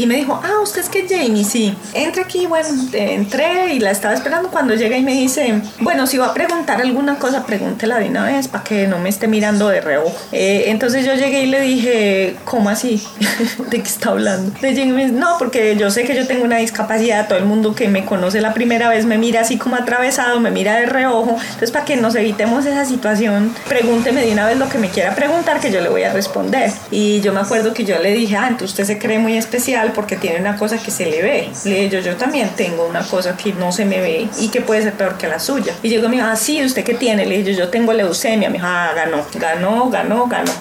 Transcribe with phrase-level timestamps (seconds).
[0.00, 1.76] Y me dijo, ah, usted es que Jamie, sí.
[1.92, 6.16] Entra aquí, bueno, entré y la estaba esperando cuando llega y me dice, bueno, si
[6.16, 9.68] va a preguntar alguna cosa, pregúntela de una vez para que no me esté mirando
[9.68, 10.16] de reojo.
[10.32, 13.06] Eh, entonces yo llegué y le dije, ¿cómo así?
[13.70, 14.54] ¿De qué está hablando?
[14.62, 17.88] Le dije, no, porque yo sé que yo tengo una discapacidad, todo el mundo que
[17.88, 21.32] me conoce la primera vez me mira así como atravesado, me mira de reojo.
[21.32, 25.14] Entonces, para que nos evitemos esa situación, pregúnteme de una vez lo que me quiera
[25.14, 26.72] preguntar, que yo le voy a responder.
[26.90, 29.89] Y yo me acuerdo que yo le dije, ah, entonces usted se cree muy especial
[29.92, 31.50] porque tiene una cosa que se le ve.
[31.64, 34.60] Le dije, yo, yo también tengo una cosa que no se me ve y que
[34.60, 35.74] puede ser peor que la suya.
[35.82, 37.26] Y llegó me dijo, ah, sí, ¿usted qué tiene?
[37.26, 38.48] Le dije, yo, tengo leucemia.
[38.48, 40.52] Me dijo, ah, ganó, ganó, ganó, ganó.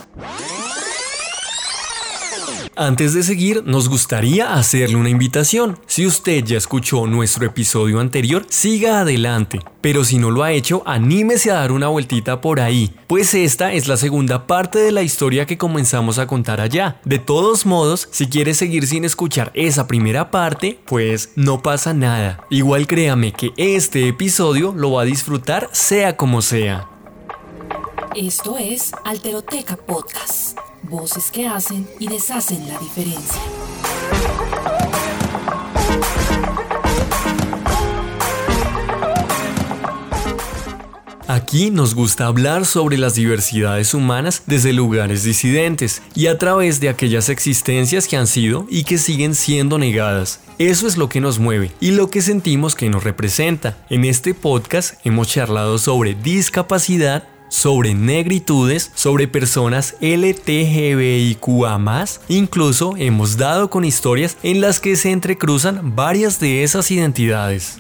[2.75, 5.77] Antes de seguir, nos gustaría hacerle una invitación.
[5.85, 9.59] Si usted ya escuchó nuestro episodio anterior, siga adelante.
[9.81, 13.73] Pero si no lo ha hecho, anímese a dar una vueltita por ahí, pues esta
[13.73, 16.99] es la segunda parte de la historia que comenzamos a contar allá.
[17.05, 22.45] De todos modos, si quiere seguir sin escuchar esa primera parte, pues no pasa nada.
[22.49, 26.87] Igual créame que este episodio lo va a disfrutar sea como sea.
[28.15, 30.57] Esto es Alteroteca Podcast.
[30.89, 33.39] Voces que hacen y deshacen la diferencia.
[41.27, 46.89] Aquí nos gusta hablar sobre las diversidades humanas desde lugares disidentes y a través de
[46.89, 50.39] aquellas existencias que han sido y que siguen siendo negadas.
[50.57, 53.77] Eso es lo que nos mueve y lo que sentimos que nos representa.
[53.91, 61.79] En este podcast hemos charlado sobre discapacidad, sobre negritudes, sobre personas LTGBIQA,
[62.29, 67.79] incluso hemos dado con historias en las que se entrecruzan varias de esas identidades.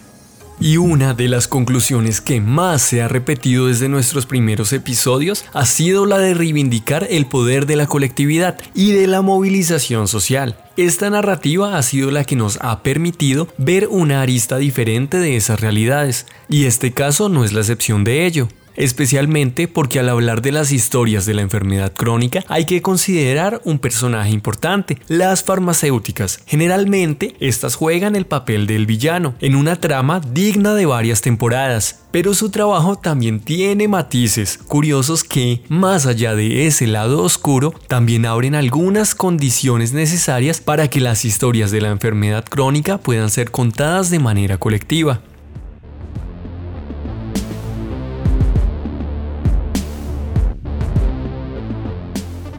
[0.61, 5.65] Y una de las conclusiones que más se ha repetido desde nuestros primeros episodios ha
[5.65, 10.57] sido la de reivindicar el poder de la colectividad y de la movilización social.
[10.75, 15.61] Esta narrativa ha sido la que nos ha permitido ver una arista diferente de esas
[15.61, 20.51] realidades, y este caso no es la excepción de ello especialmente porque al hablar de
[20.51, 26.39] las historias de la enfermedad crónica hay que considerar un personaje importante, las farmacéuticas.
[26.45, 32.33] Generalmente, estas juegan el papel del villano en una trama digna de varias temporadas, pero
[32.33, 38.55] su trabajo también tiene matices curiosos que, más allá de ese lado oscuro, también abren
[38.55, 44.19] algunas condiciones necesarias para que las historias de la enfermedad crónica puedan ser contadas de
[44.19, 45.21] manera colectiva.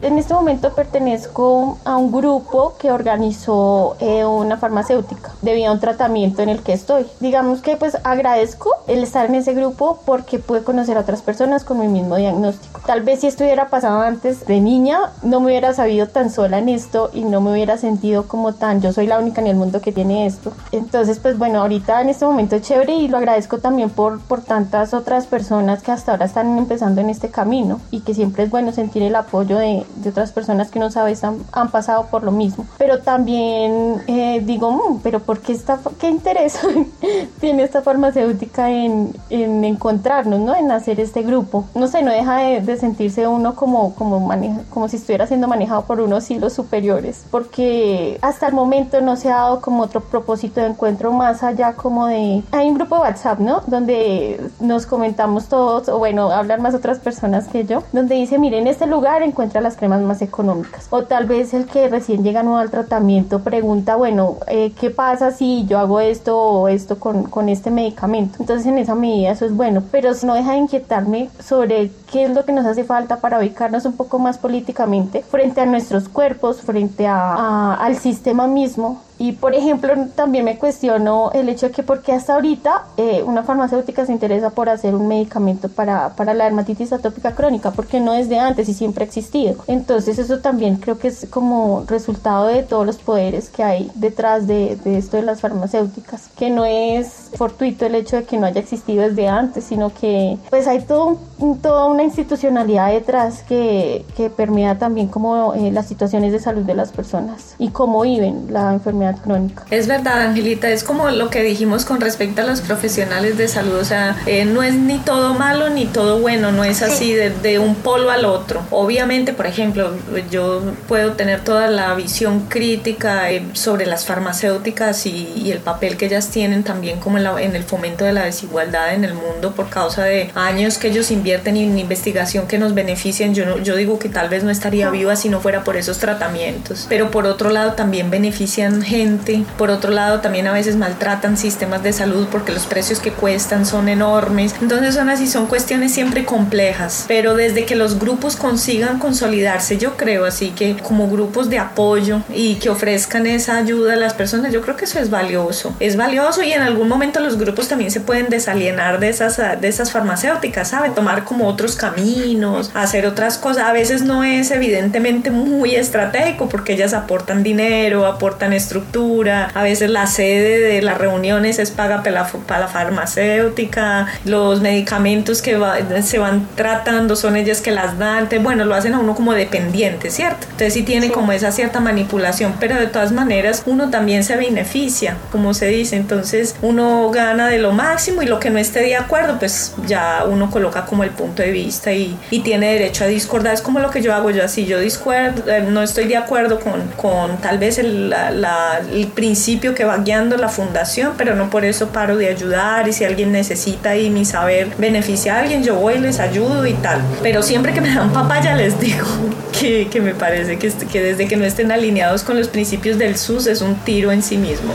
[0.01, 5.79] En este momento pertenezco a un grupo que organizó eh, una farmacéutica debido a un
[5.79, 7.05] tratamiento en el que estoy.
[7.19, 11.63] Digamos que pues agradezco el estar en ese grupo porque pude conocer a otras personas
[11.63, 12.81] con mi mismo diagnóstico.
[12.85, 16.57] Tal vez si esto hubiera pasado antes de niña, no me hubiera sabido tan sola
[16.57, 19.55] en esto y no me hubiera sentido como tan, yo soy la única en el
[19.55, 20.51] mundo que tiene esto.
[20.71, 24.41] Entonces pues bueno, ahorita en este momento es chévere y lo agradezco también por, por
[24.41, 28.49] tantas otras personas que hasta ahora están empezando en este camino y que siempre es
[28.49, 32.23] bueno sentir el apoyo de, de otras personas que uno sabe han, han pasado por
[32.23, 32.65] lo mismo.
[32.77, 36.59] Pero también eh, digo, mm, pero ¿por qué, está, qué interés
[37.39, 40.55] tiene esta farmacéutica en, en, encontrarnos, ¿no?
[40.55, 41.65] en hacer este grupo?
[41.75, 45.83] No sé, no deja de, sentirse uno como, como, maneja, como si estuviera siendo manejado
[45.83, 50.61] por unos hilos superiores, porque hasta el momento no se ha dado como otro propósito
[50.61, 52.43] de encuentro más allá como de...
[52.51, 53.61] Hay un grupo de WhatsApp, ¿no?
[53.67, 58.61] Donde nos comentamos todos, o bueno, hablan más otras personas que yo, donde dice, miren,
[58.61, 60.85] en este lugar encuentra las cremas más económicas.
[60.91, 65.31] O tal vez el que recién llega nuevo al tratamiento pregunta, bueno, eh, ¿qué pasa
[65.31, 68.37] si yo hago esto o esto con, con este medicamento?
[68.39, 72.29] Entonces en esa medida eso es bueno, pero no deja de inquietarme sobre qué es
[72.29, 76.61] lo que nos hace falta para ubicarnos un poco más políticamente frente a nuestros cuerpos,
[76.61, 81.83] frente a, al sistema mismo y por ejemplo, también me cuestiono el hecho de que
[81.83, 86.45] porque hasta ahorita eh, una farmacéutica se interesa por hacer un medicamento para, para la
[86.45, 89.57] dermatitis atópica crónica, porque no es de antes y siempre ha existido.
[89.67, 94.47] Entonces eso también creo que es como resultado de todos los poderes que hay detrás
[94.47, 98.47] de, de esto de las farmacéuticas, que no es fortuito el hecho de que no
[98.47, 101.19] haya existido desde antes, sino que pues hay todo
[101.61, 106.75] toda una institucionalidad detrás que, que permea también como eh, las situaciones de salud de
[106.75, 109.63] las personas y cómo viven la enfermedad crónica.
[109.71, 113.75] Es verdad, Angelita, es como lo que dijimos con respecto a los profesionales de salud,
[113.75, 117.31] o sea, eh, no es ni todo malo ni todo bueno, no es así de,
[117.31, 118.61] de, un polo al otro.
[118.69, 119.91] Obviamente, por ejemplo,
[120.29, 125.97] yo puedo tener toda la visión crítica eh, sobre las farmacéuticas y, y, el papel
[125.97, 129.13] que ellas tienen también como en, la, en el fomento de la desigualdad en el
[129.13, 133.33] mundo por causa de años que ellos invierten en investigación que nos benefician.
[133.33, 135.97] Yo, no, yo digo que tal vez no estaría viva si no fuera por esos
[135.97, 141.37] tratamientos, pero por otro lado también benefician gente, por otro lado también a veces maltratan
[141.37, 144.55] sistemas de salud porque los precios que cuestan son enormes.
[144.61, 149.97] Entonces son así, son cuestiones siempre complejas, pero desde que los grupos consigan consolidarse, yo
[149.97, 154.51] creo así que como grupos de apoyo y que ofrezcan esa ayuda a las personas,
[154.51, 155.75] yo creo que eso es valioso.
[155.79, 159.67] Es valioso y en algún momento los grupos también se pueden desalienar de esas, de
[159.67, 160.89] esas farmacéuticas, ¿sabe?
[160.89, 163.63] Tomar como otros caminos, hacer otras cosas.
[163.63, 169.89] A veces no es evidentemente muy estratégico porque ellas aportan dinero, aportan estructura, a veces
[169.89, 175.55] la sede de las reuniones es paga para la, para la farmacéutica, los medicamentos que
[175.57, 179.33] va, se van tratando son ellas que las dan, bueno, lo hacen a uno como
[179.33, 180.45] dependiente, ¿cierto?
[180.45, 181.11] Entonces sí tiene sí.
[181.11, 185.95] como esa cierta manipulación, pero de todas maneras uno también se beneficia, como se dice,
[185.95, 190.25] entonces uno gana de lo máximo y lo que no esté de acuerdo, pues ya
[190.27, 193.79] uno coloca como el punto de vista y, y tiene derecho a discordar, es como
[193.79, 197.37] lo que yo hago yo, así yo discuerdo, eh, no estoy de acuerdo con, con
[197.37, 201.65] tal vez el, la, la, el principio que va guiando la fundación, pero no por
[201.65, 205.75] eso paro de ayudar y si alguien necesita y mi saber beneficia a alguien, yo
[205.75, 209.07] voy, les ayudo y tal, pero siempre que me dan papaya les digo
[209.59, 213.17] que, que me parece que, que desde que no estén alineados con los principios del
[213.17, 214.73] SUS es un tiro en sí mismo.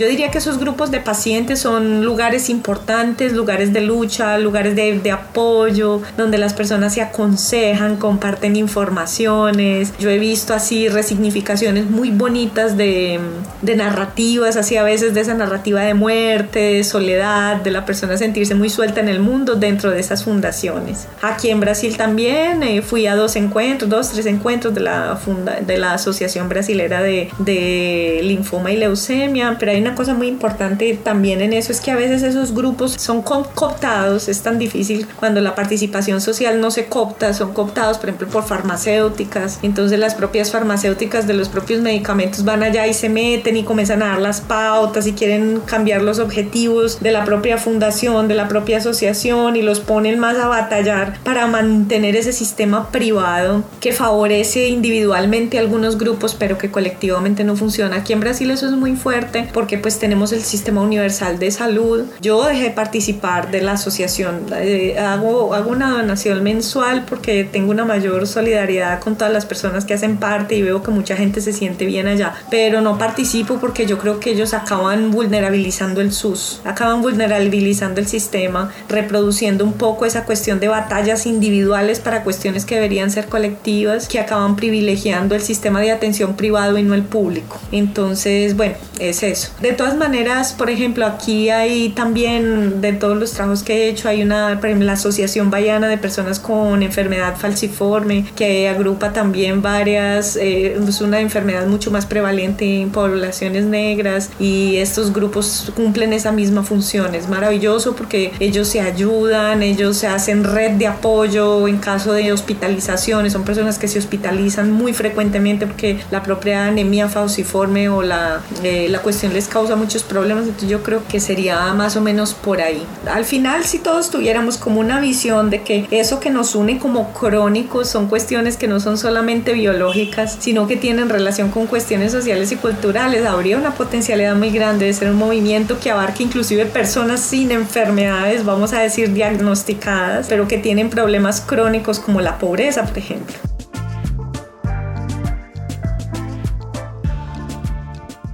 [0.00, 4.98] Yo diría que esos grupos de pacientes son lugares importantes, lugares de lucha, lugares de,
[4.98, 9.92] de, apoyo, donde las personas se aconsejan, comparten informaciones.
[9.98, 13.20] Yo he visto así resignificaciones muy bonitas de,
[13.60, 18.16] de narrativas, así a veces de esa narrativa de muerte, de soledad, de la persona
[18.16, 21.08] sentirse muy suelta en el mundo dentro de esas fundaciones.
[21.20, 25.60] Aquí en Brasil también eh, fui a dos encuentros, dos, tres encuentros de la, funda,
[25.60, 30.98] de la Asociación Brasilera de, de Linfoma y Leucemia, pero hay una cosa muy importante
[31.02, 35.40] también en eso es que a veces esos grupos son cooptados, es tan difícil cuando
[35.40, 40.50] la participación social no se coopta, son cooptados por ejemplo por farmacéuticas, entonces las propias
[40.50, 44.40] farmacéuticas de los propios medicamentos van allá y se meten y comienzan a dar las
[44.40, 49.62] pautas y quieren cambiar los objetivos de la propia fundación, de la propia asociación y
[49.62, 55.98] los ponen más a batallar para mantener ese sistema privado que favorece individualmente a algunos
[55.98, 57.96] grupos pero que colectivamente no funciona.
[57.96, 62.04] Aquí en Brasil eso es muy fuerte porque pues tenemos el sistema universal de salud.
[62.20, 67.70] Yo dejé de participar de la asociación, eh, hago, hago una donación mensual porque tengo
[67.70, 71.40] una mayor solidaridad con todas las personas que hacen parte y veo que mucha gente
[71.40, 76.12] se siente bien allá, pero no participo porque yo creo que ellos acaban vulnerabilizando el
[76.12, 82.64] SUS, acaban vulnerabilizando el sistema, reproduciendo un poco esa cuestión de batallas individuales para cuestiones
[82.64, 87.02] que deberían ser colectivas, que acaban privilegiando el sistema de atención privado y no el
[87.02, 87.58] público.
[87.72, 89.50] Entonces, bueno, es eso.
[89.60, 94.08] De todas maneras, por ejemplo, aquí hay también, de todos los trabajos que he hecho,
[94.08, 99.60] hay una, por ejemplo, la Asociación Bayana de Personas con Enfermedad Falciforme, que agrupa también
[99.60, 106.14] varias, eh, es una enfermedad mucho más prevalente en poblaciones negras y estos grupos cumplen
[106.14, 107.14] esa misma función.
[107.14, 112.32] Es maravilloso porque ellos se ayudan, ellos se hacen red de apoyo en caso de
[112.32, 118.40] hospitalizaciones, son personas que se hospitalizan muy frecuentemente porque la propia anemia falciforme o la,
[118.62, 122.32] eh, la cuestión les causa muchos problemas, entonces yo creo que sería más o menos
[122.32, 122.82] por ahí.
[123.06, 127.12] Al final, si todos tuviéramos como una visión de que eso que nos une como
[127.12, 132.52] crónicos son cuestiones que no son solamente biológicas, sino que tienen relación con cuestiones sociales
[132.52, 137.20] y culturales, habría una potencialidad muy grande de ser un movimiento que abarque inclusive personas
[137.20, 142.98] sin enfermedades, vamos a decir diagnosticadas, pero que tienen problemas crónicos como la pobreza, por
[142.98, 143.49] ejemplo.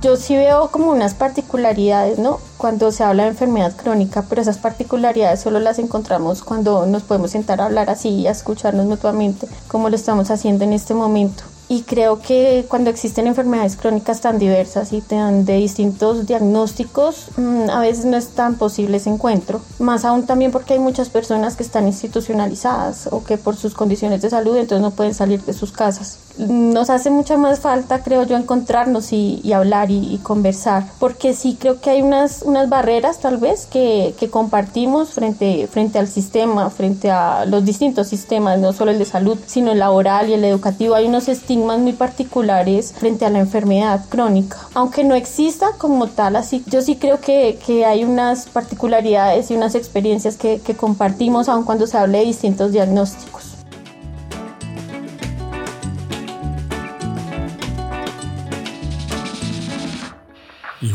[0.02, 2.38] Yo sí veo como unas particularidades, ¿no?
[2.58, 7.30] Cuando se habla de enfermedad crónica, pero esas particularidades solo las encontramos cuando nos podemos
[7.30, 11.44] sentar a hablar así y a escucharnos mutuamente, como lo estamos haciendo en este momento.
[11.68, 17.30] Y creo que cuando existen enfermedades crónicas tan diversas y tan de distintos diagnósticos,
[17.72, 19.60] a veces no es tan posible ese encuentro.
[19.80, 24.22] Más aún también porque hay muchas personas que están institucionalizadas o que por sus condiciones
[24.22, 28.24] de salud entonces no pueden salir de sus casas nos hace mucha más falta, creo
[28.24, 33.38] yo, encontrarnos y, hablar y, conversar, porque sí creo que hay unas, unas barreras tal
[33.38, 38.90] vez que, que, compartimos frente, frente al sistema, frente a los distintos sistemas, no solo
[38.90, 40.94] el de salud, sino el laboral y el educativo.
[40.94, 44.58] Hay unos estigmas muy particulares frente a la enfermedad crónica.
[44.74, 49.54] Aunque no exista como tal, así, yo sí creo que, que hay unas particularidades y
[49.54, 53.45] unas experiencias que, que compartimos, aun cuando se hable de distintos diagnósticos.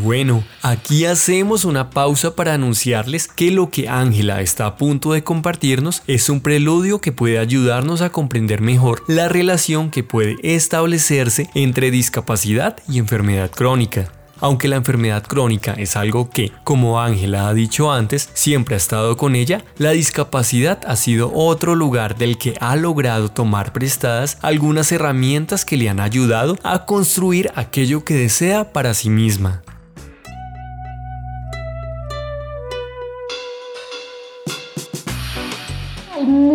[0.02, 5.24] Bueno, aquí hacemos una pausa para anunciarles que lo que Ángela está a punto de
[5.24, 11.50] compartirnos es un preludio que puede ayudarnos a comprender mejor la relación que puede establecerse
[11.54, 14.12] entre discapacidad y enfermedad crónica.
[14.40, 19.16] Aunque la enfermedad crónica es algo que, como Ángela ha dicho antes, siempre ha estado
[19.16, 24.92] con ella, la discapacidad ha sido otro lugar del que ha logrado tomar prestadas algunas
[24.92, 29.62] herramientas que le han ayudado a construir aquello que desea para sí misma.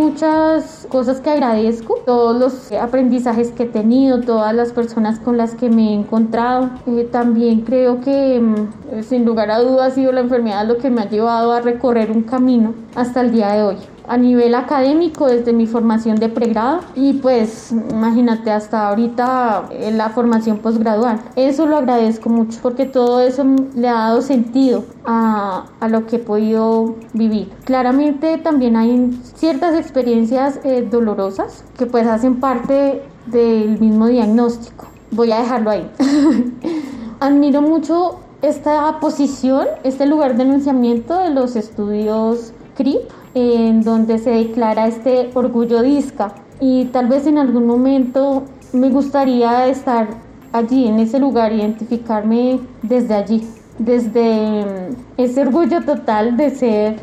[0.07, 5.55] Muchas cosas que agradezco, todos los aprendizajes que he tenido, todas las personas con las
[5.55, 6.71] que me he encontrado.
[6.87, 10.91] Eh, también creo que mm, sin lugar a dudas ha sido la enfermedad lo que
[10.91, 13.77] me ha llevado a recorrer un camino hasta el día de hoy
[14.09, 20.11] a nivel académico desde mi formación de pregrado y pues imagínate hasta ahorita en la
[20.11, 21.21] formación posgradual.
[21.37, 23.45] Eso lo agradezco mucho porque todo eso
[23.75, 27.51] le ha dado sentido a, a lo que he podido vivir.
[27.65, 34.87] Claramente también hay ciertas experiencias eh, dolorosas que pues hacen parte del mismo diagnóstico.
[35.11, 35.91] Voy a dejarlo ahí.
[37.21, 43.01] Admiro mucho esta posición, este lugar de enunciamiento de los estudios CRIP
[43.37, 49.67] en donde se declara este orgullo disca y tal vez en algún momento me gustaría
[49.67, 50.09] estar
[50.53, 53.47] allí, en ese lugar, identificarme desde allí,
[53.79, 56.97] desde mm, ese orgullo total de ser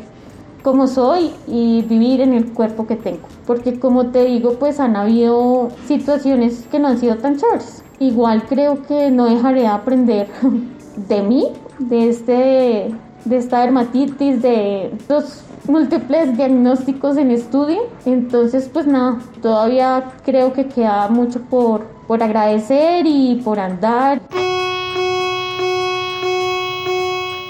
[0.64, 3.28] como soy y vivir en el cuerpo que tengo.
[3.46, 7.84] Porque como te digo, pues han habido situaciones que no han sido tan chéveres.
[8.00, 10.28] Igual creo que no dejaré de aprender
[11.08, 11.48] de mí,
[11.78, 17.82] de, este, de esta dermatitis, de estos múltiples diagnósticos en estudio.
[18.04, 24.20] Entonces, pues nada, todavía creo que queda mucho por, por agradecer y por andar.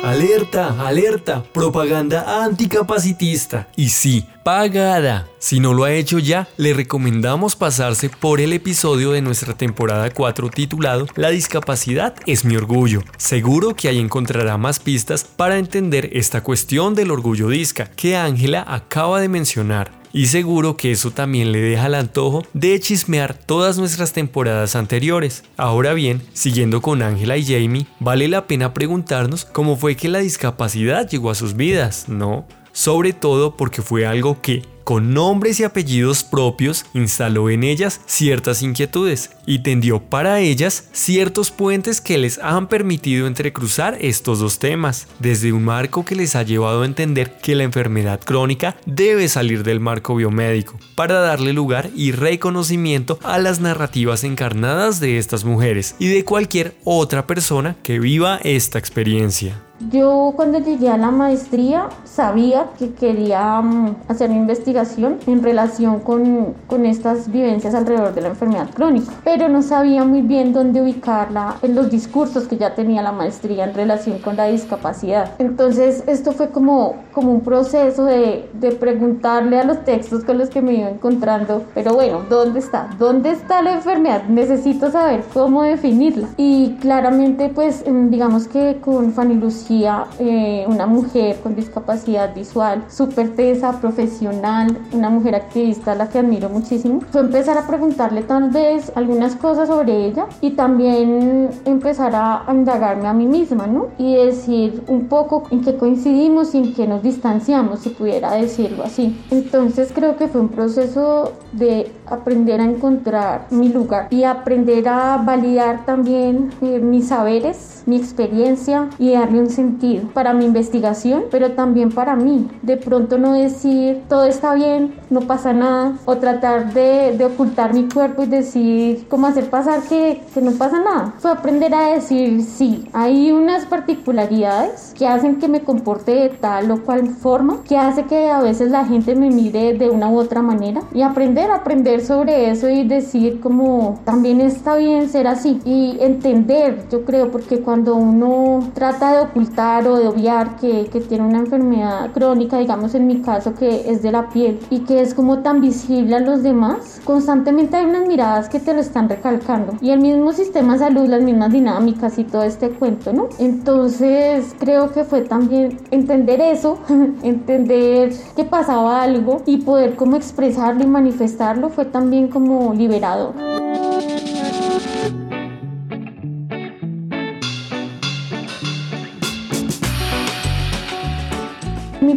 [0.04, 3.68] Alerta, alerta, propaganda anticapacitista.
[3.74, 5.26] Y sí, pagada.
[5.38, 10.10] Si no lo ha hecho ya, le recomendamos pasarse por el episodio de nuestra temporada
[10.10, 13.02] 4 titulado La discapacidad es mi orgullo.
[13.16, 18.64] Seguro que ahí encontrará más pistas para entender esta cuestión del orgullo disca que Ángela
[18.68, 23.78] acaba de mencionar y seguro que eso también le deja el antojo de chismear todas
[23.78, 25.42] nuestras temporadas anteriores.
[25.56, 30.20] Ahora bien, siguiendo con Ángela y Jamie, vale la pena preguntarnos cómo fue que la
[30.20, 32.46] discapacidad llegó a sus vidas, ¿no?
[32.74, 38.62] Sobre todo porque fue algo que, con nombres y apellidos propios, instaló en ellas ciertas
[38.62, 45.06] inquietudes y tendió para ellas ciertos puentes que les han permitido entrecruzar estos dos temas,
[45.20, 49.62] desde un marco que les ha llevado a entender que la enfermedad crónica debe salir
[49.62, 55.94] del marco biomédico, para darle lugar y reconocimiento a las narrativas encarnadas de estas mujeres
[56.00, 59.63] y de cualquier otra persona que viva esta experiencia.
[59.90, 65.98] Yo cuando llegué a la maestría sabía que quería mm, hacer una investigación en relación
[65.98, 70.80] con, con, estas vivencias alrededor de la enfermedad crónica, pero no sabía muy bien dónde
[70.80, 75.32] ubicarla en los discursos que ya tenía la maestría en relación con la discapacidad.
[75.40, 80.50] Entonces esto fue como, como un proceso de, de preguntarle a los textos con los
[80.50, 82.90] que me iba encontrando, pero bueno, ¿dónde está?
[82.96, 84.22] ¿Dónde está la enfermedad?
[84.28, 86.28] Necesito saber cómo definirla.
[86.36, 92.84] Y claramente pues mm, digamos que con Fanny Lucía eh, una mujer con discapacidad visual,
[92.88, 98.22] súper tesa, profesional, una mujer activista a la que admiro muchísimo, fue empezar a preguntarle
[98.22, 103.88] tal vez algunas cosas sobre ella y también empezar a, indagarme a mí misma, ¿no?
[103.98, 108.84] Y decir un poco en qué coincidimos y en qué nos distanciamos, si pudiera decirlo
[108.84, 109.18] así.
[109.30, 115.18] Entonces creo que fue un proceso de aprender a encontrar mi lugar y aprender a
[115.18, 121.52] validar también eh, mis saberes, mi experiencia y darle un sentido para mi investigación, pero
[121.52, 122.48] también para mí.
[122.62, 127.74] De pronto no decir todo está bien, no pasa nada, o tratar de, de ocultar
[127.74, 131.14] mi cuerpo y decir, cómo hacer pasar que, que no pasa nada.
[131.18, 132.88] Fue aprender a decir sí.
[132.92, 138.04] Hay unas particularidades que hacen que me comporte de tal o cual forma, que hace
[138.04, 142.00] que a veces la gente me mire de una u otra manera y aprender, aprender
[142.00, 147.60] sobre eso y decir como también está bien ser así y entender, yo creo, porque
[147.60, 149.43] cuando uno trata de ocultar
[149.86, 154.02] o de obviar que, que tiene una enfermedad crónica, digamos en mi caso que es
[154.02, 158.06] de la piel y que es como tan visible a los demás, constantemente hay unas
[158.06, 162.18] miradas que te lo están recalcando y el mismo sistema de salud, las mismas dinámicas
[162.18, 163.28] y todo este cuento, ¿no?
[163.38, 166.78] Entonces creo que fue también entender eso,
[167.22, 173.34] entender que pasaba algo y poder como expresarlo y manifestarlo fue también como liberador.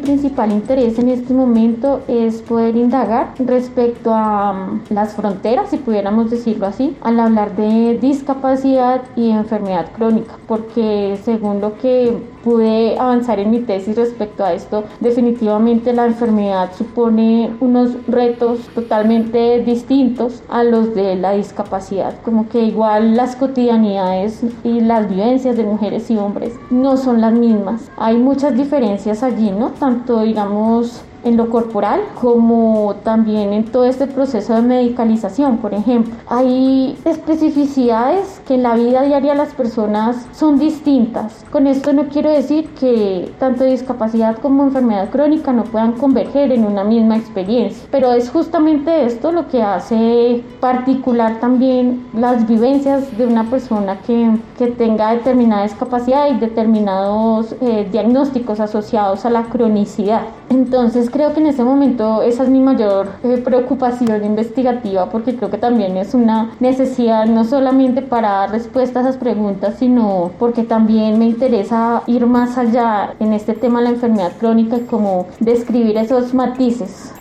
[0.08, 6.32] Principal interés en este momento es poder indagar respecto a um, las fronteras, si pudiéramos
[6.32, 12.18] decirlo así, al hablar de discapacidad y enfermedad crónica, porque según lo que
[12.48, 19.62] pude avanzar en mi tesis respecto a esto, definitivamente la enfermedad supone unos retos totalmente
[19.64, 25.66] distintos a los de la discapacidad, como que igual las cotidianidades y las vivencias de
[25.66, 27.92] mujeres y hombres no son las mismas.
[27.98, 29.72] Hay muchas diferencias allí, ¿no?
[29.72, 36.14] tanto digamos en lo corporal como también en todo este proceso de medicalización, por ejemplo.
[36.28, 41.46] Hay especificidades que en la vida diaria las personas son distintas.
[41.52, 46.66] Con esto no quiero decir que tanto discapacidad como enfermedad crónica no puedan converger en
[46.66, 53.26] una misma experiencia, pero es justamente esto lo que hace particular también las vivencias de
[53.26, 60.24] una persona que, que tenga determinada discapacidad y determinados eh, diagnósticos asociados a la cronicidad.
[60.50, 65.50] Entonces creo que en ese momento esa es mi mayor eh, preocupación investigativa porque creo
[65.50, 70.64] que también es una necesidad no solamente para dar respuesta a esas preguntas, sino porque
[70.64, 75.28] también me interesa ir más allá en este tema de la enfermedad crónica y como
[75.40, 77.14] describir esos matices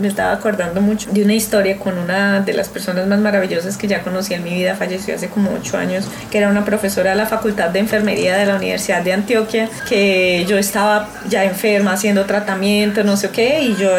[0.00, 3.86] me estaba acordando mucho de una historia con una de las personas más maravillosas que
[3.86, 7.16] ya conocí en mi vida, falleció hace como ocho años, que era una profesora de
[7.16, 12.24] la Facultad de Enfermería de la Universidad de Antioquia, que yo estaba ya enferma haciendo
[12.24, 13.90] tratamiento, no sé qué, y yo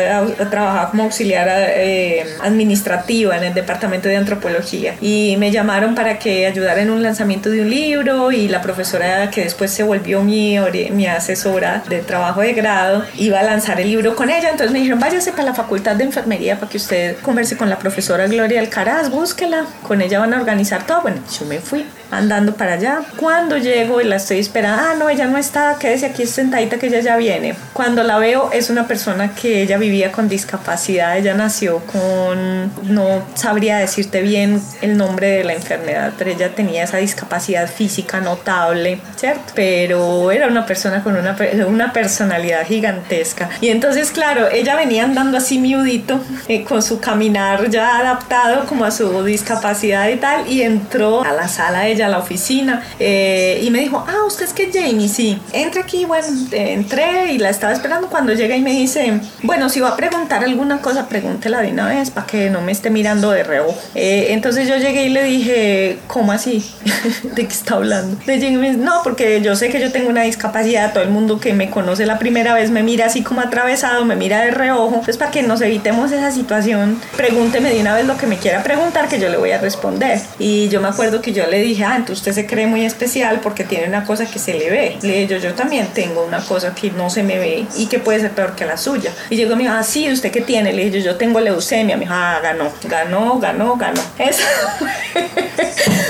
[0.49, 4.95] trabajaba como auxiliar eh, administrativa en el departamento de antropología.
[5.01, 9.29] Y me llamaron para que ayudara en un lanzamiento de un libro y la profesora
[9.29, 10.57] que después se volvió mi,
[10.91, 14.79] mi asesora de trabajo de grado iba a lanzar el libro con ella, entonces me
[14.79, 18.59] dijeron, váyase para la facultad de enfermería para que usted converse con la profesora Gloria
[18.59, 21.01] Alcaraz, búsquela, con ella van a organizar todo.
[21.01, 23.01] Bueno, yo me fui andando para allá.
[23.15, 26.87] Cuando llego y la estoy esperando, ah, no, ella no está, quédese aquí sentadita que
[26.87, 27.55] ella ya viene.
[27.73, 33.23] Cuando la veo es una persona que ella vivía con discapacidad, ella nació con, no
[33.33, 38.99] sabría decirte bien el nombre de la enfermedad, pero ella tenía esa discapacidad física notable,
[39.15, 39.53] ¿cierto?
[39.55, 41.35] Pero era una persona con una,
[41.67, 43.49] una personalidad gigantesca.
[43.61, 48.85] Y entonces, claro, ella venía andando así miudito, eh, con su caminar ya adaptado como
[48.85, 52.83] a su discapacidad y tal, y entró a la sala de ella, a la oficina,
[52.99, 57.37] eh, y me dijo, ah, usted es que Jamie, sí, entra aquí, bueno, entré y
[57.37, 61.07] la estaba esperando cuando llega y me dice, bueno, si va a preguntar alguna cosa,
[61.07, 63.77] pregúntela de una vez para que no me esté mirando de reojo.
[63.95, 66.65] Eh, entonces yo llegué y le dije, ¿cómo así?
[67.23, 68.17] ¿De qué está hablando?
[68.25, 71.53] Le dije, no, porque yo sé que yo tengo una discapacidad, todo el mundo que
[71.53, 75.17] me conoce la primera vez me mira así como atravesado, me mira de reojo, entonces
[75.17, 79.07] para que nos evitemos esa situación, pregúnteme de una vez lo que me quiera preguntar
[79.07, 80.19] que yo le voy a responder.
[80.39, 83.39] Y yo me acuerdo que yo le dije, ah, entonces usted se cree muy especial
[83.41, 84.97] porque tiene una cosa que se le ve.
[85.01, 87.99] Le dije, yo, yo también tengo una cosa que no se me ve y que
[87.99, 89.11] puede ser peor que la suya.
[89.29, 90.73] Y llegó mi dijo, ah, sí, ¿usted qué tiene?
[90.73, 91.97] Le dije, yo, tengo leucemia.
[91.97, 94.01] Me dijo, ah, ganó, ganó, ganó, ganó.
[94.19, 94.39] Es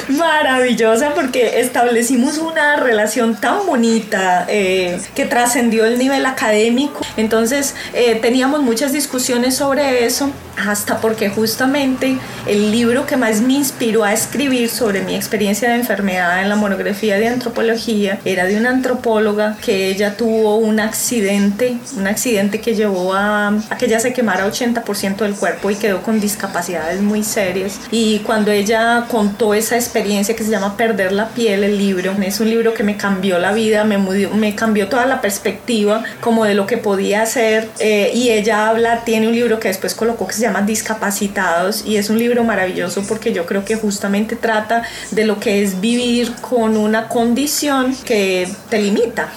[0.10, 7.02] maravillosa porque establecimos una relación tan bonita eh, que trascendió el nivel académico.
[7.18, 13.54] Entonces eh, teníamos muchas discusiones sobre eso hasta porque justamente el libro que más me
[13.54, 18.70] inspiró a escribir sobre mi experiencia enfermedad en la monografía de antropología era de una
[18.70, 24.14] antropóloga que ella tuvo un accidente, un accidente que llevó a, a que ella se
[24.14, 27.80] quemara 80% del cuerpo y quedó con discapacidades muy serias.
[27.92, 32.16] Y cuando ella contó esa experiencia, que se llama Perder la piel, el libro.
[32.22, 36.46] Es un libro que me cambió la vida, me, me cambió toda la perspectiva como
[36.46, 37.70] de lo que podía hacer.
[37.80, 41.98] Eh, y ella habla, tiene un libro que después colocó que se llama Discapacitados y
[41.98, 46.34] es un libro maravilloso porque yo creo que justamente trata de lo que es vivir
[46.42, 49.32] con una condición que te limita.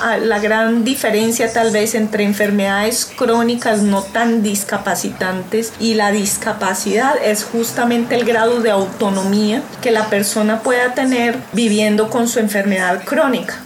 [0.00, 7.14] Ah, la gran diferencia tal vez entre enfermedades crónicas no tan discapacitantes y la discapacidad
[7.22, 13.02] es justamente el grado de autonomía que la persona pueda tener viviendo con su enfermedad
[13.04, 13.65] crónica.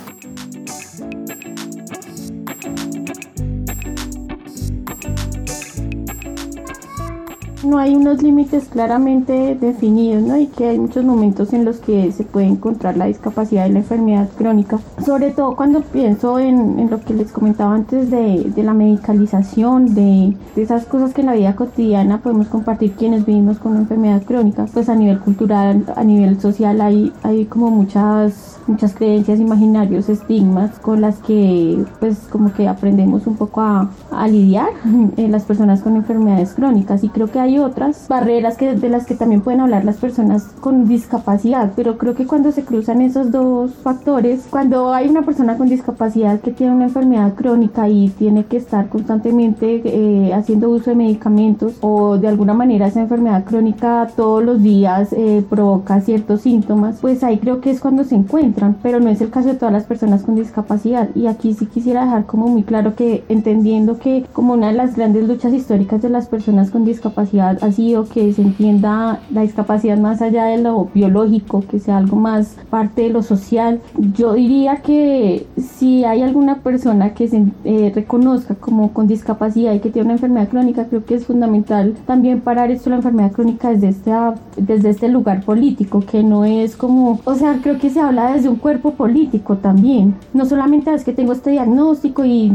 [7.64, 10.36] No hay unos límites claramente definidos, ¿no?
[10.36, 13.80] Y que hay muchos momentos en los que se puede encontrar la discapacidad y la
[13.80, 14.78] enfermedad crónica.
[15.04, 20.62] Sobre todo cuando pienso en, lo que les comentaba antes de, la medicalización, de, de,
[20.62, 24.66] esas cosas que en la vida cotidiana podemos compartir quienes vivimos con una enfermedad crónica,
[24.72, 30.78] pues a nivel cultural, a nivel social hay, hay como muchas muchas creencias, imaginarios, estigmas
[30.78, 34.68] con las que pues como que aprendemos un poco a, a lidiar
[35.16, 39.06] en las personas con enfermedades crónicas y creo que hay otras barreras que, de las
[39.06, 43.30] que también pueden hablar las personas con discapacidad, pero creo que cuando se cruzan esos
[43.30, 48.44] dos factores, cuando hay una persona con discapacidad que tiene una enfermedad crónica y tiene
[48.44, 54.08] que estar constantemente eh, haciendo uso de medicamentos o de alguna manera esa enfermedad crónica
[54.16, 58.76] todos los días eh, provoca ciertos síntomas, pues ahí creo que es cuando se encuentran,
[58.82, 61.08] pero no es el caso de todas las personas con discapacidad.
[61.14, 64.96] Y aquí sí quisiera dejar como muy claro que entendiendo que como una de las
[64.96, 69.98] grandes luchas históricas de las personas con discapacidad ha sido que se entienda la discapacidad
[69.98, 73.80] más allá de lo biológico, que sea algo más parte de lo social.
[74.14, 79.80] Yo diría que si hay alguna persona que se eh, reconozca como con discapacidad y
[79.80, 83.70] que tiene una enfermedad crónica, creo que es fundamental también parar esto la enfermedad crónica
[83.70, 84.12] desde este,
[84.56, 88.48] desde este lugar político, que no es como, o sea, creo que se habla desde
[88.48, 90.14] un cuerpo político también.
[90.34, 92.50] No solamente es que tengo este diagnóstico y,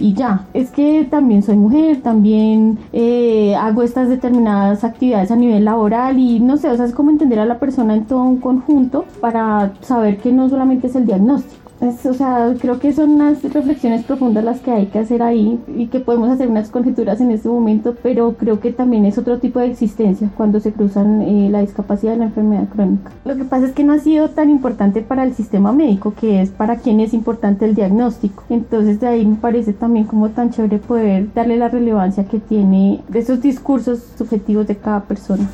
[0.00, 5.64] y, ya, es que también soy mujer, también eh, hago estas determinadas actividades a nivel
[5.64, 8.38] laboral y no sé, o sea, es como entender a la persona en todo un
[8.38, 11.61] conjunto para saber que no solamente es el diagnóstico.
[11.82, 15.88] O sea, creo que son unas reflexiones profundas las que hay que hacer ahí y
[15.88, 19.58] que podemos hacer unas conjeturas en este momento, pero creo que también es otro tipo
[19.58, 23.10] de existencia cuando se cruzan eh, la discapacidad y la enfermedad crónica.
[23.24, 26.40] Lo que pasa es que no ha sido tan importante para el sistema médico, que
[26.40, 28.44] es para quien es importante el diagnóstico.
[28.48, 33.00] Entonces de ahí me parece también como tan chévere poder darle la relevancia que tiene
[33.08, 35.48] de esos discursos subjetivos de cada persona.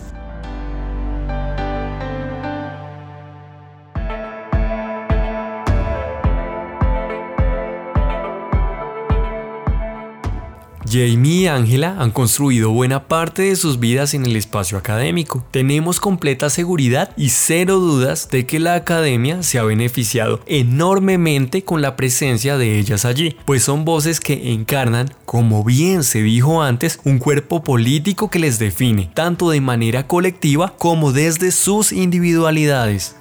[10.90, 15.44] Jamie y Ángela han construido buena parte de sus vidas en el espacio académico.
[15.51, 21.83] Tenemos completa seguridad y cero dudas de que la academia se ha beneficiado enormemente con
[21.83, 27.01] la presencia de ellas allí, pues son voces que encarnan, como bien se dijo antes,
[27.05, 33.17] un cuerpo político que les define, tanto de manera colectiva como desde sus individualidades.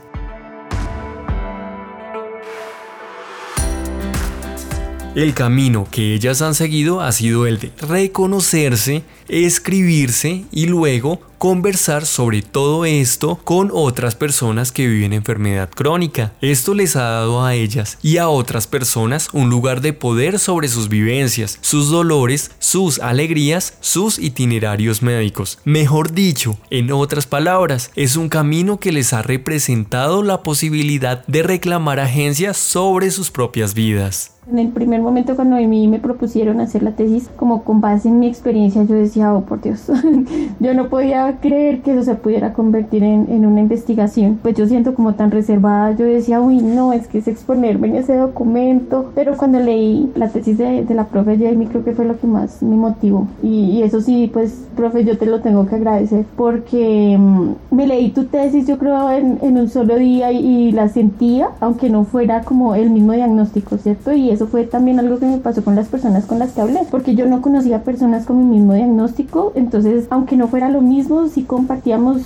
[5.17, 12.05] El camino que ellas han seguido ha sido el de reconocerse, escribirse y luego conversar
[12.05, 16.33] sobre todo esto con otras personas que viven enfermedad crónica.
[16.41, 20.67] Esto les ha dado a ellas y a otras personas un lugar de poder sobre
[20.67, 25.59] sus vivencias, sus dolores, sus alegrías, sus itinerarios médicos.
[25.63, 31.43] Mejor dicho, en otras palabras, es un camino que les ha representado la posibilidad de
[31.43, 34.31] reclamar agencias sobre sus propias vidas.
[34.49, 38.07] En el primer momento cuando a mí me propusieron hacer la tesis, como con base
[38.07, 39.91] en mi experiencia, yo decía, oh por Dios,
[40.59, 44.39] yo no podía creer que eso se pudiera convertir en, en, una investigación.
[44.41, 47.95] Pues yo siento como tan reservada, yo decía, uy, no, es que es exponerme en
[47.95, 49.11] ese documento.
[49.15, 52.27] Pero cuando leí la tesis de, de la profe Jamie, creo que fue lo que
[52.27, 53.27] más me motivó.
[53.41, 57.87] Y, y, eso sí, pues, profe, yo te lo tengo que agradecer porque mm, me
[57.87, 61.89] leí tu tesis, yo creo, en, en un solo día y, y la sentía, aunque
[61.89, 64.13] no fuera como el mismo diagnóstico, ¿cierto?
[64.13, 66.81] Y eso fue también algo que me pasó con las personas con las que hablé,
[66.89, 69.06] porque yo no conocía personas con mi mismo diagnóstico,
[69.55, 72.21] entonces aunque no fuera lo mismo, sí compartíamos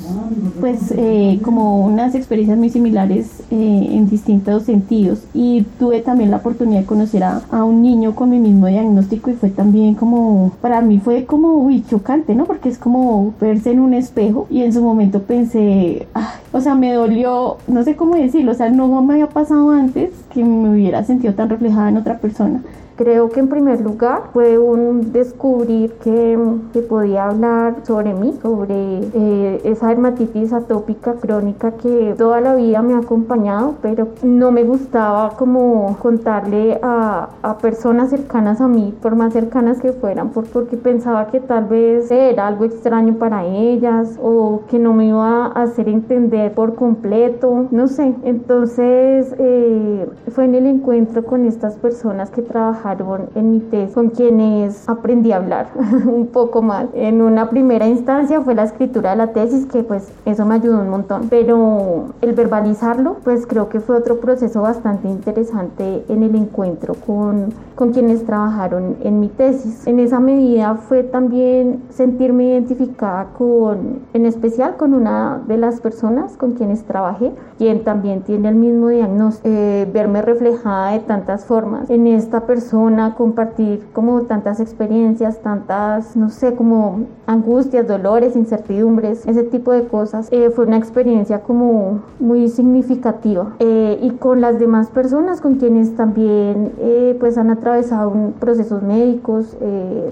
[0.59, 6.37] pues eh, como unas experiencias muy similares eh, en distintos sentidos y tuve también la
[6.37, 10.51] oportunidad de conocer a, a, un niño con mi mismo diagnóstico y fue también como,
[10.61, 12.45] para mí fue como, uy, chocante, ¿no?
[12.45, 16.07] Porque es como verse en un espejo y en su momento pensé,
[16.51, 20.11] o sea, me dolió, no sé cómo decirlo, o sea, no me había pasado antes
[20.33, 22.61] que me hubiera sentido tan reflejada en otra persona.
[23.01, 26.37] Creo que en primer lugar fue un descubrir que,
[26.71, 32.83] que podía hablar sobre mí, sobre eh, esa dermatitis atópica crónica que toda la vida
[32.83, 38.93] me ha acompañado, pero no me gustaba como contarle a, a personas cercanas a mí,
[39.01, 43.45] por más cercanas que fueran, por, porque pensaba que tal vez era algo extraño para
[43.45, 48.13] ellas o que no me iba a hacer entender por completo, no sé.
[48.23, 52.90] Entonces eh, fue en el encuentro con estas personas que trabajaron
[53.35, 55.69] en mi tesis con quienes aprendí a hablar
[56.05, 56.87] un poco más.
[56.93, 60.81] En una primera instancia fue la escritura de la tesis, que pues eso me ayudó
[60.81, 66.35] un montón, pero el verbalizarlo pues creo que fue otro proceso bastante interesante en el
[66.35, 69.87] encuentro con, con quienes trabajaron en mi tesis.
[69.87, 76.37] En esa medida fue también sentirme identificada con, en especial con una de las personas
[76.37, 81.89] con quienes trabajé, quien también tiene el mismo diagnóstico, eh, verme reflejada de tantas formas
[81.89, 82.70] en esta persona
[83.15, 90.27] compartir como tantas experiencias, tantas, no sé, como angustias, dolores, incertidumbres, ese tipo de cosas.
[90.31, 93.53] Eh, fue una experiencia como muy significativa.
[93.59, 99.57] Eh, y con las demás personas con quienes también eh, pues han atravesado procesos médicos,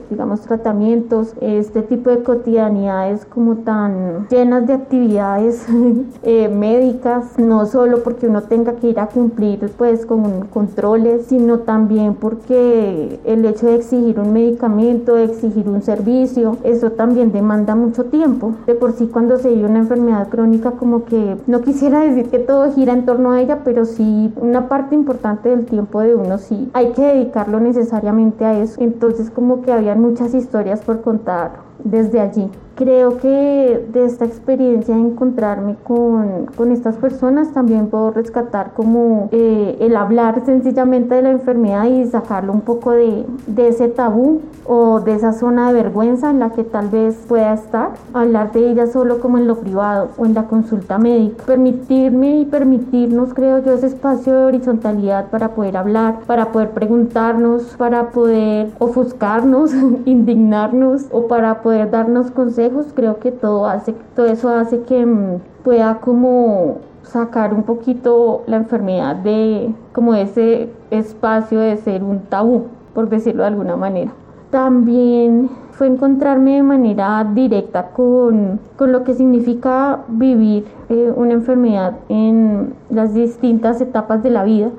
[0.10, 5.65] digamos tratamientos, este tipo de cotidianidades como tan llenas de actividades
[6.24, 12.15] médicas, no solo porque uno tenga que ir a cumplir pues con controles, sino también
[12.15, 18.05] porque el hecho de exigir un medicamento, de exigir un servicio, eso también demanda mucho
[18.05, 18.53] tiempo.
[18.65, 22.39] De por sí cuando se vive una enfermedad crónica como que no quisiera decir que
[22.39, 26.38] todo gira en torno a ella, pero sí una parte importante del tiempo de uno
[26.38, 28.81] sí hay que dedicarlo necesariamente a eso.
[28.81, 32.50] Entonces como que habían muchas historias por contar desde allí.
[32.76, 39.28] Creo que de esta experiencia de encontrarme con, con estas personas también puedo rescatar como
[39.34, 44.39] eh, el hablar sencillamente de la enfermedad y sacarlo un poco de, de, ese tabú
[44.65, 47.89] o de esa zona de vergüenza en la que tal vez pueda estar.
[48.13, 51.44] Hablar de ella solo como en lo privado o en la consulta médica.
[51.46, 57.76] Permitirme y permitirnos, creo yo, ese espacio de horizontalidad para poder hablar, para poder preguntarnos,
[57.78, 59.74] para poder ofuscarnos,
[60.06, 65.39] indignarnos o para poder darnos consejos creo que todo, hace, todo eso hace que mm,
[65.63, 72.65] pueda como sacar un poquito la enfermedad de como ese espacio de ser un tabú,
[72.93, 74.12] por decirlo de alguna manera.
[74.51, 81.93] También fue encontrarme de manera directa con, con lo que significa vivir eh, una enfermedad
[82.10, 84.71] en las distintas etapas de la vida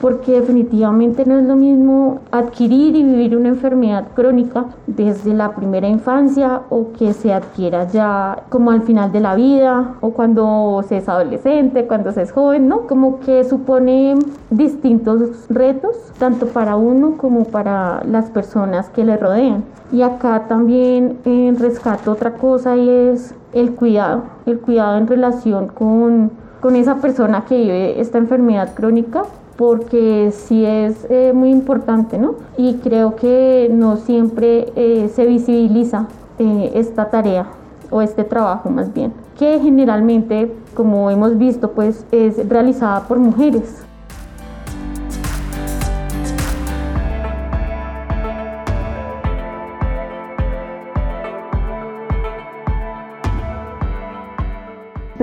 [0.00, 5.88] porque definitivamente no es lo mismo adquirir y vivir una enfermedad crónica desde la primera
[5.88, 10.98] infancia o que se adquiera ya como al final de la vida o cuando se
[10.98, 12.86] es adolescente, cuando se es joven, ¿no?
[12.86, 14.14] Como que supone
[14.50, 19.64] distintos retos, tanto para uno como para las personas que le rodean.
[19.92, 25.68] Y acá también eh, rescato otra cosa y es el cuidado, el cuidado en relación
[25.68, 26.30] con,
[26.60, 29.22] con esa persona que vive esta enfermedad crónica
[29.56, 32.34] porque sí es eh, muy importante, ¿no?
[32.56, 36.06] Y creo que no siempre eh, se visibiliza
[36.38, 37.46] eh, esta tarea
[37.90, 43.84] o este trabajo más bien, que generalmente, como hemos visto, pues es realizada por mujeres.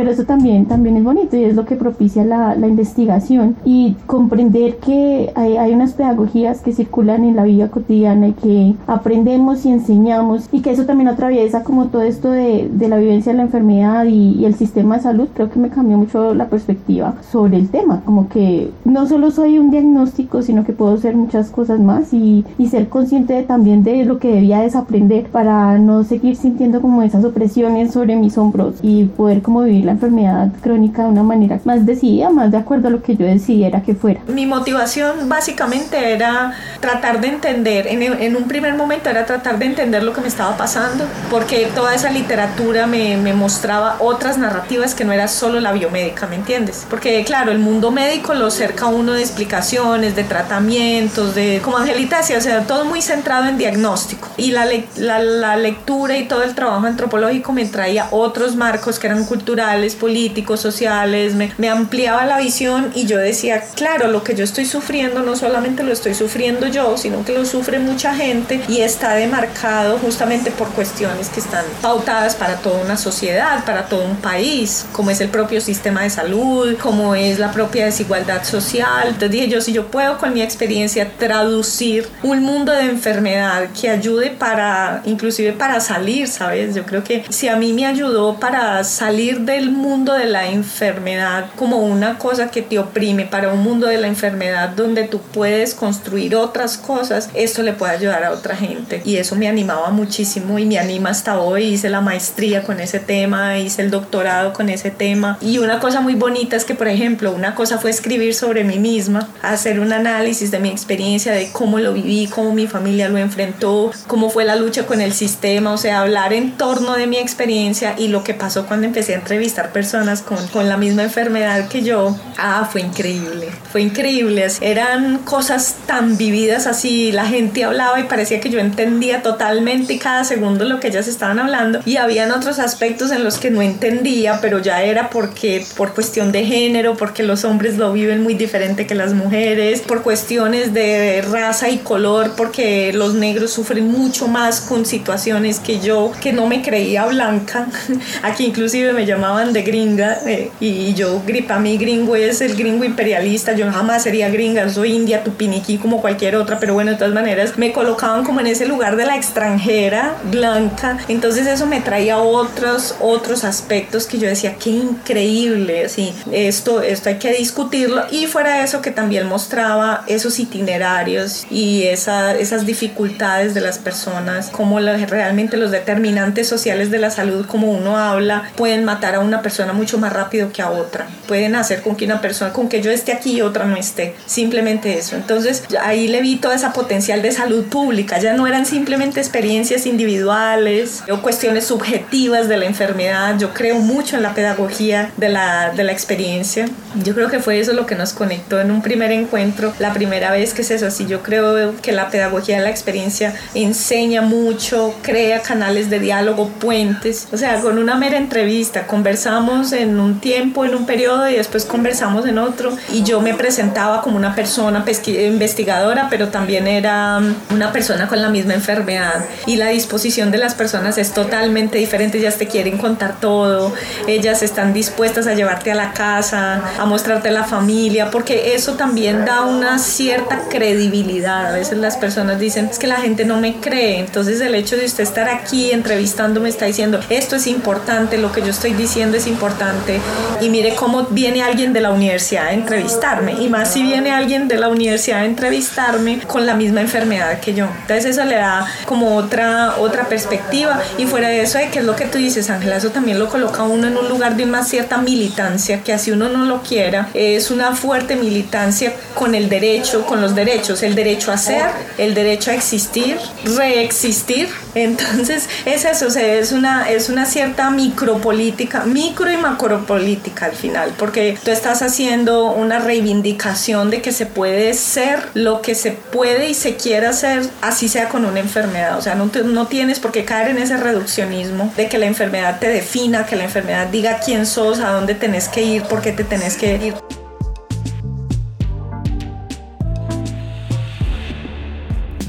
[0.02, 3.96] Pero eso también, también es bonito y es lo que propicia la, la investigación y
[4.08, 9.64] comprender que hay, hay, unas pedagogías que circulan en la vida cotidiana y que aprendemos
[9.64, 13.38] y enseñamos y que eso también atraviesa como todo esto de, de la vivencia de
[13.38, 17.14] la enfermedad y, y, el sistema de salud, creo que me cambió mucho la perspectiva
[17.30, 21.52] sobre el tema, como que no solo soy un diagnóstico, sino que puedo ser muchas
[21.52, 26.04] cosas más y, y ser consciente de, también de lo que debía desaprender para no
[26.04, 31.04] seguir sintiendo como esas opresiones sobre mis hombros y poder como vivir la enfermedad crónica
[31.04, 34.22] de una manera más decidida, más de acuerdo a lo que yo decidiera que fuera.
[34.28, 39.66] Mi motivación básicamente era tratar de entender, en, en un primer momento era tratar de
[39.66, 44.96] entender lo que me estaba pasando, porque toda esa literatura me, me mostraba otras narrativas
[44.96, 46.86] que no era solo la biomédica, ¿me entiendes?
[46.90, 52.18] Porque claro, el mundo médico lo cerca uno de explicaciones, de tratamientos, de como Angelita
[52.18, 54.28] decía, o sea, todo muy centrado en diagnóstico.
[54.38, 54.66] Y la,
[54.98, 59.81] la, la lectura y todo el trabajo antropológico me traía otros marcos que eran culturales,
[59.82, 64.44] culturales, políticos, sociales, me, me ampliaba la visión y yo decía, claro, lo que yo
[64.44, 68.82] estoy sufriendo no solamente lo estoy sufriendo yo, sino que lo sufre mucha gente y
[68.82, 74.18] está demarcado justamente por cuestiones que están pautadas para toda una sociedad, para todo un
[74.18, 79.08] país, como es el propio sistema de salud, como es la propia desigualdad social.
[79.08, 83.90] Entonces dije yo, si yo puedo con mi experiencia traducir un mundo de enfermedad que
[83.90, 86.76] ayude para, inclusive para salir, ¿sabes?
[86.76, 91.48] Yo creo que si a mí me ayudó para salir del mundo de la enfermedad
[91.56, 95.74] como una cosa que te oprime, para un mundo de la enfermedad donde tú puedes
[95.74, 99.02] construir otras cosas, esto le puede ayudar a otra gente.
[99.06, 101.64] Y eso me animaba muchísimo y me anima hasta hoy.
[101.66, 105.38] Hice la maestría con ese tema, hice el doctorado con ese tema.
[105.42, 108.80] Y una cosa muy bonita es que, por ejemplo, una cosa fue escribir sobre mí
[108.80, 113.18] misma, hacer un análisis de mi experiencia, de cómo lo viví, cómo mi familia lo
[113.18, 117.18] enfrentó, cómo fue la lucha con el sistema, o sea, hablar en torno de mi
[117.18, 121.68] experiencia y lo que pasó cuando empecé a entrevistar personas con, con la misma enfermedad
[121.68, 122.16] que yo.
[122.38, 124.48] Ah, fue increíble, fue increíble.
[124.62, 130.24] Eran cosas tan vividas así, la gente hablaba y parecía que yo entendía totalmente cada
[130.24, 134.40] segundo lo que ellas estaban hablando y habían otros aspectos en los que no entendía,
[134.42, 138.88] pero ya era porque por cuestión de género, porque los hombres lo viven muy diferente
[138.88, 144.62] que las mujeres, por cuestiones de raza y color, porque los negros sufren mucho más
[144.62, 147.68] con situaciones que yo, que no me creía blanca.
[148.24, 152.84] Aquí inclusive me llamaban de gringa eh, y yo, gripa, mi gringo es el gringo
[152.84, 157.14] imperialista, yo jamás sería gringa, soy india, tupiniquí como cualquier otra, pero bueno, de todas
[157.14, 162.18] maneras me colocaban como en ese lugar de la extranjera blanca, entonces eso me traía
[162.18, 168.28] otros, otros aspectos que yo decía, qué increíble, así, esto, esto hay que discutirlo y
[168.28, 174.50] fuera de eso que también mostraba esos itinerarios y esa, esas dificultades de las personas,
[174.50, 179.41] como realmente los determinantes sociales de la salud, como uno habla, pueden matar a una
[179.42, 182.82] persona mucho más rápido que a otra, pueden hacer con que una persona, con que
[182.82, 185.16] yo esté aquí y otra no esté, simplemente eso.
[185.16, 189.86] Entonces ahí le vi toda esa potencial de salud pública, ya no eran simplemente experiencias
[189.86, 195.72] individuales o cuestiones subjetivas de la enfermedad, yo creo mucho en la pedagogía de la,
[195.72, 196.66] de la experiencia,
[197.04, 200.32] yo creo que fue eso lo que nos conectó en un primer encuentro, la primera
[200.32, 204.96] vez que es eso, así yo creo que la pedagogía de la experiencia enseña mucho,
[205.02, 208.88] crea canales de diálogo, puentes, o sea, con una mera entrevista,
[209.32, 212.76] conversamos en un tiempo, en un periodo y después conversamos en otro.
[212.92, 218.22] Y yo me presentaba como una persona investigadora, pero también era um, una persona con
[218.22, 219.24] la misma enfermedad.
[219.46, 223.74] Y la disposición de las personas es totalmente diferente, ellas te quieren contar todo,
[224.06, 229.24] ellas están dispuestas a llevarte a la casa, a mostrarte la familia, porque eso también
[229.24, 231.48] da una cierta credibilidad.
[231.48, 234.76] A veces las personas dicen, es que la gente no me cree, entonces el hecho
[234.76, 239.18] de usted estar aquí entrevistándome está diciendo, esto es importante, lo que yo estoy diciendo
[239.18, 240.00] es importante,
[240.40, 244.48] y mire cómo viene alguien de la universidad a entrevistarme, y más si viene alguien
[244.48, 247.66] de la universidad a entrevistarme con la misma enfermedad que yo.
[247.82, 251.86] Entonces eso le da como otra, otra perspectiva, y fuera de eso, de que es
[251.86, 254.64] lo que tú dices, Ángela, eso también lo coloca uno en un lugar de una
[254.64, 260.06] cierta militancia, que así uno no lo quiera, es una fuerte militancia con el derecho,
[260.06, 261.66] con los derechos, el derecho a ser,
[261.98, 263.18] el derecho a existir,
[263.58, 264.50] reexistir.
[264.74, 271.38] Entonces es eso, es, una, es una cierta micropolítica, micro y macropolítica al final, porque
[271.44, 276.54] tú estás haciendo una reivindicación de que se puede ser lo que se puede y
[276.54, 278.98] se quiere hacer, así sea con una enfermedad.
[278.98, 282.60] O sea, no, no tienes por qué caer en ese reduccionismo de que la enfermedad
[282.62, 286.14] te defina, que la enfermedad diga quién sos, a dónde tenés que ir, por qué
[286.14, 286.94] te tenés que ir.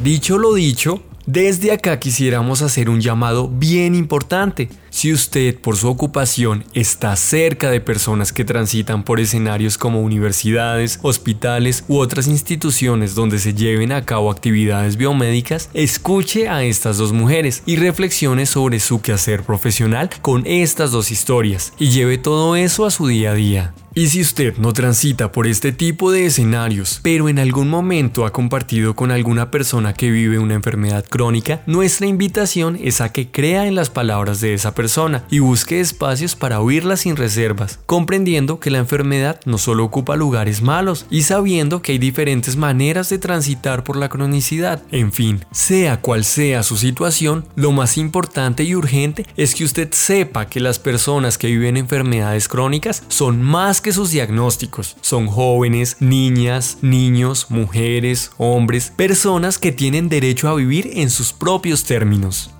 [0.02, 4.68] Dicho lo dicho, desde acá quisiéramos hacer un llamado bien importante.
[4.92, 10.98] Si usted por su ocupación está cerca de personas que transitan por escenarios como universidades,
[11.00, 17.14] hospitales u otras instituciones donde se lleven a cabo actividades biomédicas, escuche a estas dos
[17.14, 22.84] mujeres y reflexione sobre su quehacer profesional con estas dos historias y lleve todo eso
[22.84, 23.74] a su día a día.
[23.94, 28.32] Y si usted no transita por este tipo de escenarios, pero en algún momento ha
[28.32, 33.66] compartido con alguna persona que vive una enfermedad crónica, nuestra invitación es a que crea
[33.66, 38.70] en las palabras de esa persona y busque espacios para oírla sin reservas, comprendiendo que
[38.70, 43.84] la enfermedad no solo ocupa lugares malos y sabiendo que hay diferentes maneras de transitar
[43.84, 44.82] por la cronicidad.
[44.90, 49.90] En fin, sea cual sea su situación, lo más importante y urgente es que usted
[49.92, 54.96] sepa que las personas que viven enfermedades crónicas son más que sus diagnósticos.
[55.00, 61.84] Son jóvenes, niñas, niños, mujeres, hombres, personas que tienen derecho a vivir en sus propios
[61.84, 62.50] términos.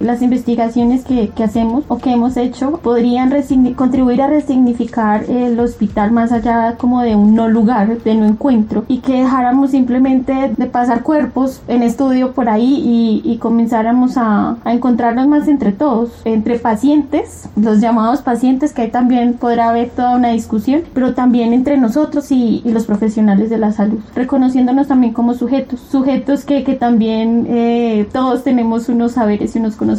[0.00, 3.30] Las investigaciones que, que hacemos o que hemos hecho podrían
[3.76, 8.86] contribuir a resignificar el hospital más allá como de un no lugar, de no encuentro
[8.88, 14.56] y que dejáramos simplemente de pasar cuerpos en estudio por ahí y, y comenzáramos a,
[14.64, 19.90] a encontrarnos más entre todos, entre pacientes, los llamados pacientes, que ahí también podrá haber
[19.90, 24.88] toda una discusión, pero también entre nosotros y, y los profesionales de la salud, reconociéndonos
[24.88, 29.89] también como sujetos, sujetos que, que también eh, todos tenemos unos saberes y unos conocimientos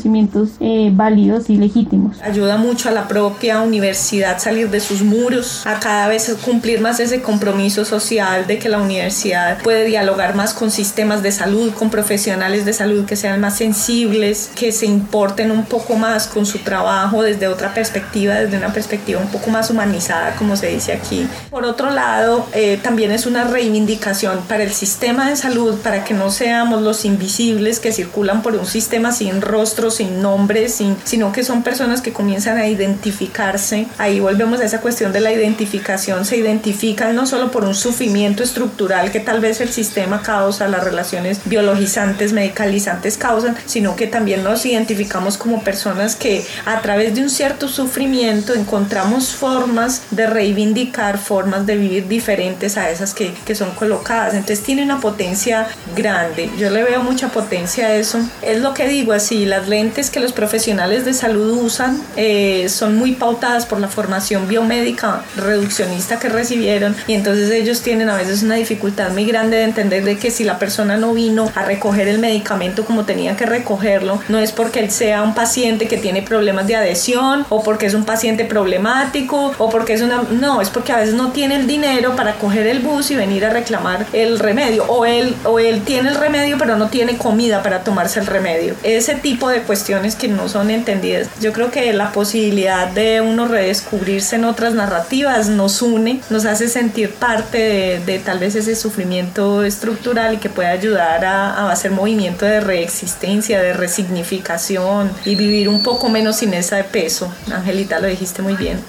[0.59, 2.21] eh, válidos y legítimos.
[2.21, 6.99] Ayuda mucho a la propia universidad salir de sus muros, a cada vez cumplir más
[6.99, 11.89] ese compromiso social de que la universidad puede dialogar más con sistemas de salud, con
[11.89, 16.59] profesionales de salud que sean más sensibles, que se importen un poco más con su
[16.59, 21.27] trabajo desde otra perspectiva, desde una perspectiva un poco más humanizada, como se dice aquí.
[21.49, 26.13] Por otro lado, eh, también es una reivindicación para el sistema de salud, para que
[26.13, 31.31] no seamos los invisibles que circulan por un sistema sin rostro, sin nombre, sin, sino
[31.31, 33.87] que son personas que comienzan a identificarse.
[33.97, 36.25] Ahí volvemos a esa cuestión de la identificación.
[36.25, 40.83] Se identifican no solo por un sufrimiento estructural que tal vez el sistema causa, las
[40.83, 47.21] relaciones biologizantes, medicalizantes causan, sino que también nos identificamos como personas que a través de
[47.21, 53.55] un cierto sufrimiento encontramos formas de reivindicar, formas de vivir diferentes a esas que, que
[53.55, 54.33] son colocadas.
[54.33, 56.49] Entonces tiene una potencia grande.
[56.57, 58.19] Yo le veo mucha potencia a eso.
[58.41, 62.97] Es lo que digo así, las lentes que los profesionales de salud usan eh, son
[62.97, 68.43] muy pautadas por la formación biomédica reduccionista que recibieron y entonces ellos tienen a veces
[68.43, 72.09] una dificultad muy grande de entender de que si la persona no vino a recoger
[72.09, 76.21] el medicamento como tenía que recogerlo, no es porque él sea un paciente que tiene
[76.21, 80.23] problemas de adhesión o porque es un paciente problemático o porque es una...
[80.31, 83.45] No, es porque a veces no tiene el dinero para coger el bus y venir
[83.45, 87.63] a reclamar el remedio o él, o él tiene el remedio pero no tiene comida
[87.63, 88.75] para tomarse el remedio.
[88.83, 91.27] Ese tipo de cuestiones que no son entendidas.
[91.39, 96.67] Yo creo que la posibilidad de uno redescubrirse en otras narrativas nos une, nos hace
[96.67, 101.71] sentir parte de, de tal vez ese sufrimiento estructural y que puede ayudar a, a
[101.71, 107.31] hacer movimiento de reexistencia, de resignificación y vivir un poco menos sin ese peso.
[107.51, 108.79] Angelita, lo dijiste muy bien.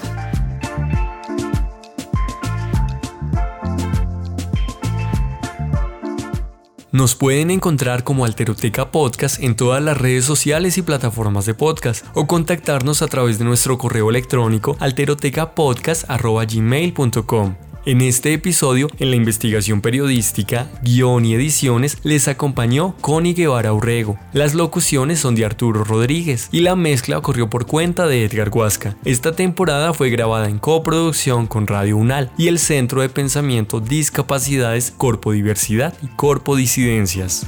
[6.93, 12.05] Nos pueden encontrar como Alteroteca Podcast en todas las redes sociales y plataformas de podcast
[12.13, 17.72] o contactarnos a través de nuestro correo electrónico alterotecapodcast.gmail.com.
[17.85, 24.17] En este episodio, en la investigación periodística, guion y ediciones, les acompañó Connie Guevara Urrego.
[24.31, 28.95] Las locuciones son de Arturo Rodríguez y la mezcla ocurrió por cuenta de Edgar Huasca.
[29.03, 34.91] Esta temporada fue grabada en coproducción con Radio UNAL y el Centro de Pensamiento Discapacidades,
[34.91, 37.47] Corpo Diversidad y Corpo Disidencias.